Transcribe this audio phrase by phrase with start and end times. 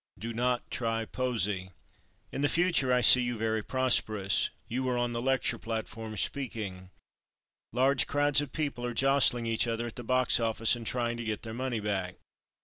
[0.17, 1.69] Do not try poesy.
[2.31, 4.49] "In the future I see you very prosperous.
[4.67, 6.89] You are on the lecture platform speaking.
[7.71, 11.23] Large crowds of people are jostling each other at the box office and trying to
[11.23, 12.15] get their money back.